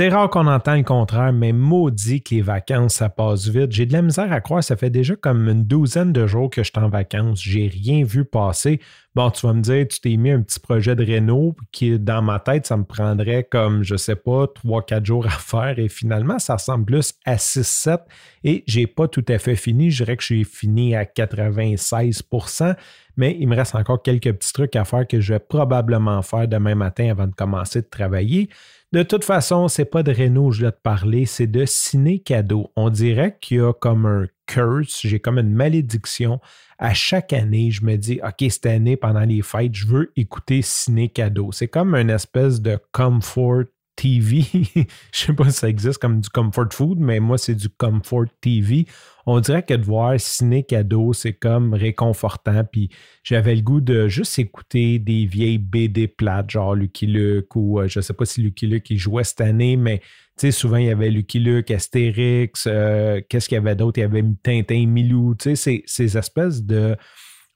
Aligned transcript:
C'est 0.00 0.08
rare 0.08 0.30
qu'on 0.30 0.46
entend 0.46 0.76
le 0.76 0.82
contraire, 0.82 1.30
mais 1.30 1.52
maudit 1.52 2.22
que 2.22 2.34
les 2.34 2.40
vacances, 2.40 2.94
ça 2.94 3.10
passe 3.10 3.48
vite. 3.48 3.70
J'ai 3.70 3.84
de 3.84 3.92
la 3.92 4.00
misère 4.00 4.32
à 4.32 4.40
croire, 4.40 4.64
ça 4.64 4.74
fait 4.74 4.88
déjà 4.88 5.14
comme 5.14 5.46
une 5.46 5.64
douzaine 5.64 6.10
de 6.10 6.26
jours 6.26 6.48
que 6.48 6.62
je 6.62 6.70
suis 6.74 6.82
en 6.82 6.88
vacances. 6.88 7.42
J'ai 7.42 7.66
rien 7.68 8.02
vu 8.02 8.24
passer. 8.24 8.80
Bon, 9.14 9.30
tu 9.30 9.46
vas 9.46 9.52
me 9.52 9.60
dire, 9.60 9.86
tu 9.86 10.00
t'es 10.00 10.16
mis 10.16 10.30
un 10.30 10.40
petit 10.40 10.58
projet 10.58 10.96
de 10.96 11.04
Renault 11.04 11.54
qui, 11.70 11.98
dans 11.98 12.22
ma 12.22 12.38
tête, 12.38 12.64
ça 12.64 12.78
me 12.78 12.84
prendrait 12.84 13.44
comme, 13.44 13.82
je 13.82 13.96
sais 13.96 14.16
pas, 14.16 14.46
3-4 14.46 15.04
jours 15.04 15.26
à 15.26 15.30
faire. 15.30 15.78
Et 15.78 15.90
finalement, 15.90 16.38
ça 16.38 16.54
ressemble 16.54 16.86
plus 16.86 17.12
à 17.26 17.36
6-7. 17.36 17.98
Et 18.42 18.64
j'ai 18.66 18.86
pas 18.86 19.06
tout 19.06 19.24
à 19.28 19.36
fait 19.36 19.56
fini. 19.56 19.90
Je 19.90 20.02
dirais 20.02 20.16
que 20.16 20.24
j'ai 20.24 20.44
fini 20.44 20.96
à 20.96 21.04
96% 21.04 22.74
mais 23.20 23.36
il 23.38 23.48
me 23.48 23.54
reste 23.54 23.74
encore 23.74 24.02
quelques 24.02 24.32
petits 24.32 24.52
trucs 24.52 24.74
à 24.76 24.86
faire 24.86 25.06
que 25.06 25.20
je 25.20 25.34
vais 25.34 25.40
probablement 25.40 26.22
faire 26.22 26.48
demain 26.48 26.74
matin 26.74 27.10
avant 27.10 27.26
de 27.26 27.34
commencer 27.34 27.82
de 27.82 27.86
travailler. 27.86 28.48
De 28.92 29.04
toute 29.04 29.22
façon, 29.22 29.68
c'est 29.68 29.84
pas 29.84 30.02
de 30.02 30.10
Renault 30.10 30.48
que 30.48 30.56
je 30.56 30.64
vais 30.64 30.72
te 30.72 30.80
parler, 30.80 31.24
c'est 31.24 31.46
de 31.46 31.64
ciné 31.64 32.18
cadeau. 32.18 32.72
On 32.74 32.90
dirait 32.90 33.38
qu'il 33.40 33.58
y 33.58 33.60
a 33.60 33.72
comme 33.72 34.04
un 34.04 34.26
curse, 34.46 35.02
j'ai 35.04 35.20
comme 35.20 35.38
une 35.38 35.54
malédiction. 35.54 36.40
À 36.76 36.92
chaque 36.92 37.32
année, 37.32 37.70
je 37.70 37.84
me 37.84 37.94
dis, 37.94 38.20
OK, 38.24 38.50
cette 38.50 38.66
année, 38.66 38.96
pendant 38.96 39.20
les 39.20 39.42
fêtes, 39.42 39.76
je 39.76 39.86
veux 39.86 40.12
écouter 40.16 40.60
ciné 40.62 41.08
cadeau. 41.08 41.52
C'est 41.52 41.68
comme 41.68 41.94
une 41.94 42.10
espèce 42.10 42.60
de 42.60 42.80
comfort 42.90 43.62
TV. 44.00 44.44
je 44.54 44.86
sais 45.12 45.34
pas 45.34 45.44
si 45.50 45.58
ça 45.58 45.68
existe 45.68 45.98
comme 45.98 46.20
du 46.20 46.30
comfort 46.30 46.72
food, 46.72 46.98
mais 46.98 47.20
moi, 47.20 47.36
c'est 47.36 47.54
du 47.54 47.68
comfort 47.68 48.24
TV. 48.40 48.86
On 49.26 49.40
dirait 49.40 49.62
que 49.62 49.74
de 49.74 49.84
voir 49.84 50.18
ciné 50.18 50.62
cadeau, 50.62 51.12
c'est 51.12 51.34
comme 51.34 51.74
réconfortant. 51.74 52.64
Puis 52.64 52.88
j'avais 53.22 53.54
le 53.54 53.60
goût 53.60 53.82
de 53.82 54.08
juste 54.08 54.38
écouter 54.38 54.98
des 54.98 55.26
vieilles 55.26 55.58
BD 55.58 56.08
plates, 56.08 56.50
genre 56.50 56.74
Lucky 56.74 57.06
Luke, 57.06 57.54
ou 57.54 57.78
euh, 57.78 57.88
je 57.88 58.00
sais 58.00 58.14
pas 58.14 58.24
si 58.24 58.40
Lucky 58.40 58.66
Luke 58.66 58.90
jouait 58.96 59.24
cette 59.24 59.42
année, 59.42 59.76
mais 59.76 59.98
tu 59.98 60.46
sais, 60.46 60.50
souvent 60.50 60.78
il 60.78 60.86
y 60.86 60.90
avait 60.90 61.10
Lucky 61.10 61.38
Luke, 61.38 61.70
Astérix, 61.70 62.64
euh, 62.66 63.20
qu'est-ce 63.28 63.50
qu'il 63.50 63.56
y 63.56 63.58
avait 63.58 63.76
d'autre? 63.76 63.98
Il 63.98 64.02
y 64.02 64.04
avait 64.04 64.24
Tintin, 64.42 64.86
Milou, 64.86 65.34
tu 65.34 65.54
sais, 65.56 65.82
ces 65.84 66.16
espèces 66.16 66.64
de 66.64 66.96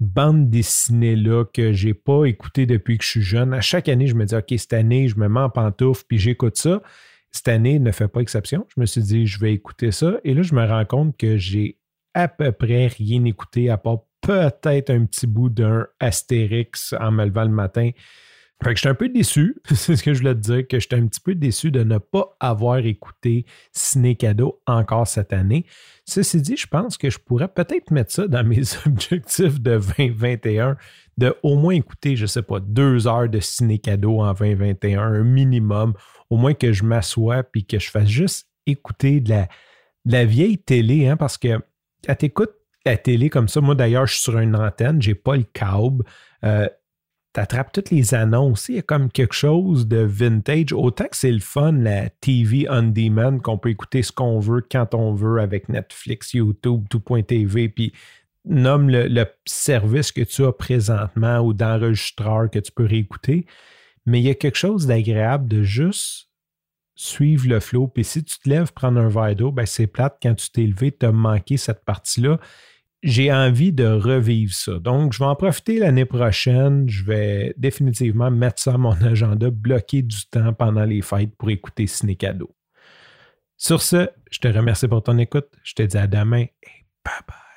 bande 0.00 0.50
dessinée-là 0.50 1.44
que 1.44 1.72
j'ai 1.72 1.94
pas 1.94 2.24
écouté 2.24 2.66
depuis 2.66 2.98
que 2.98 3.04
je 3.04 3.10
suis 3.10 3.22
jeune. 3.22 3.52
À 3.52 3.60
chaque 3.60 3.88
année, 3.88 4.06
je 4.06 4.14
me 4.14 4.24
dis, 4.24 4.34
OK, 4.34 4.52
cette 4.56 4.72
année, 4.72 5.08
je 5.08 5.16
me 5.18 5.28
mets 5.28 5.40
en 5.40 5.50
pantoufle 5.50 6.04
puis 6.08 6.18
j'écoute 6.18 6.56
ça. 6.56 6.82
Cette 7.30 7.48
année 7.48 7.78
ne 7.78 7.90
fait 7.90 8.08
pas 8.08 8.20
exception. 8.20 8.66
Je 8.74 8.80
me 8.80 8.86
suis 8.86 9.02
dit, 9.02 9.26
je 9.26 9.38
vais 9.38 9.52
écouter 9.52 9.90
ça. 9.90 10.18
Et 10.24 10.34
là, 10.34 10.42
je 10.42 10.54
me 10.54 10.64
rends 10.66 10.84
compte 10.84 11.16
que 11.16 11.36
j'ai 11.36 11.78
à 12.14 12.28
peu 12.28 12.52
près 12.52 12.86
rien 12.86 13.24
écouté 13.24 13.70
à 13.70 13.76
part 13.76 14.04
peut-être 14.20 14.90
un 14.90 15.04
petit 15.04 15.26
bout 15.26 15.48
d'un 15.48 15.86
Astérix 16.00 16.94
en 16.98 17.12
me 17.12 17.24
levant 17.24 17.44
le 17.44 17.50
matin 17.50 17.90
fait 18.62 18.70
que 18.70 18.76
j'étais 18.76 18.88
un 18.88 18.94
peu 18.94 19.08
déçu, 19.08 19.56
c'est 19.72 19.94
ce 19.94 20.02
que 20.02 20.12
je 20.14 20.18
voulais 20.18 20.34
te 20.34 20.40
dire, 20.40 20.66
que 20.66 20.80
j'étais 20.80 20.96
un 20.96 21.06
petit 21.06 21.20
peu 21.20 21.34
déçu 21.34 21.70
de 21.70 21.84
ne 21.84 21.98
pas 21.98 22.36
avoir 22.40 22.78
écouté 22.78 23.46
Ciné 23.72 24.16
Cadeau 24.16 24.60
encore 24.66 25.06
cette 25.06 25.32
année. 25.32 25.64
Ceci 26.04 26.42
dit, 26.42 26.56
je 26.56 26.66
pense 26.66 26.98
que 26.98 27.08
je 27.08 27.18
pourrais 27.18 27.48
peut-être 27.48 27.90
mettre 27.92 28.12
ça 28.12 28.26
dans 28.26 28.44
mes 28.48 28.62
objectifs 28.86 29.60
de 29.60 29.80
2021, 29.96 30.76
de 31.18 31.36
au 31.42 31.56
moins 31.56 31.74
écouter, 31.74 32.16
je 32.16 32.22
ne 32.22 32.26
sais 32.26 32.42
pas, 32.42 32.58
deux 32.58 33.06
heures 33.06 33.28
de 33.28 33.38
Ciné 33.38 33.78
Cadeau 33.78 34.20
en 34.20 34.32
2021, 34.32 35.00
un 35.00 35.22
minimum, 35.22 35.94
au 36.28 36.36
moins 36.36 36.54
que 36.54 36.72
je 36.72 36.82
m'assoie 36.82 37.44
puis 37.44 37.64
que 37.64 37.78
je 37.78 37.90
fasse 37.90 38.08
juste 38.08 38.48
écouter 38.66 39.20
de 39.20 39.30
la, 39.30 39.48
la 40.04 40.24
vieille 40.24 40.58
télé, 40.58 41.06
hein, 41.06 41.16
parce 41.16 41.38
que 41.38 41.60
quand 42.04 42.14
tu 42.16 42.26
écoutes 42.26 42.54
la 42.84 42.96
télé 42.96 43.30
comme 43.30 43.48
ça, 43.48 43.60
moi 43.60 43.74
d'ailleurs, 43.74 44.06
je 44.06 44.14
suis 44.14 44.22
sur 44.22 44.38
une 44.38 44.56
antenne, 44.56 45.00
j'ai 45.00 45.14
pas 45.14 45.36
le 45.36 45.44
câble. 45.44 46.04
Euh, 46.44 46.68
attrapes 47.38 47.72
toutes 47.72 47.90
les 47.90 48.14
annonces. 48.14 48.68
Il 48.68 48.76
y 48.76 48.78
a 48.78 48.82
comme 48.82 49.10
quelque 49.10 49.34
chose 49.34 49.88
de 49.88 49.98
vintage. 49.98 50.72
Autant 50.72 51.06
que 51.06 51.16
c'est 51.16 51.32
le 51.32 51.40
fun, 51.40 51.72
la 51.72 52.10
TV 52.10 52.66
on 52.68 52.82
demand, 52.82 53.38
qu'on 53.38 53.58
peut 53.58 53.70
écouter 53.70 54.02
ce 54.02 54.12
qu'on 54.12 54.38
veut 54.40 54.64
quand 54.70 54.94
on 54.94 55.14
veut 55.14 55.40
avec 55.40 55.68
Netflix, 55.68 56.34
YouTube, 56.34 56.84
tout.tv, 56.90 57.68
puis 57.68 57.92
nomme 58.44 58.90
le, 58.90 59.24
service 59.46 60.12
que 60.12 60.22
tu 60.22 60.44
as 60.44 60.52
présentement 60.52 61.40
ou 61.40 61.52
d'enregistreur 61.52 62.50
que 62.50 62.58
tu 62.58 62.72
peux 62.72 62.86
réécouter. 62.86 63.46
Mais 64.06 64.20
il 64.20 64.24
y 64.24 64.30
a 64.30 64.34
quelque 64.34 64.58
chose 64.58 64.86
d'agréable 64.86 65.48
de 65.48 65.62
juste 65.62 66.28
suivre 66.94 67.48
le 67.48 67.60
flow. 67.60 67.86
Puis 67.86 68.04
si 68.04 68.24
tu 68.24 68.38
te 68.38 68.48
lèves 68.48 68.72
prendre 68.72 69.00
un 69.00 69.08
verre 69.08 69.36
d'eau, 69.36 69.52
ben 69.52 69.66
c'est 69.66 69.86
plate 69.86 70.18
quand 70.22 70.34
tu 70.34 70.50
t'es 70.50 70.62
levé, 70.62 70.92
tu 70.92 71.06
as 71.06 71.12
manqué 71.12 71.56
cette 71.56 71.84
partie-là 71.84 72.38
j'ai 73.02 73.32
envie 73.32 73.72
de 73.72 73.86
revivre 73.86 74.52
ça. 74.52 74.78
Donc, 74.78 75.12
je 75.12 75.18
vais 75.18 75.24
en 75.24 75.36
profiter 75.36 75.78
l'année 75.78 76.04
prochaine. 76.04 76.88
Je 76.88 77.04
vais 77.04 77.54
définitivement 77.56 78.30
mettre 78.30 78.60
ça 78.60 78.74
à 78.74 78.78
mon 78.78 78.92
agenda, 79.02 79.50
bloquer 79.50 80.02
du 80.02 80.26
temps 80.30 80.52
pendant 80.52 80.84
les 80.84 81.02
fêtes 81.02 81.34
pour 81.36 81.50
écouter 81.50 81.86
Ciné 81.86 82.16
Cadeau. 82.16 82.54
Sur 83.56 83.82
ce, 83.82 84.08
je 84.30 84.38
te 84.38 84.48
remercie 84.48 84.88
pour 84.88 85.02
ton 85.02 85.18
écoute. 85.18 85.48
Je 85.64 85.74
te 85.74 85.82
dis 85.82 85.96
à 85.96 86.06
demain 86.06 86.42
et 86.42 86.86
bye 87.04 87.14
bye. 87.26 87.47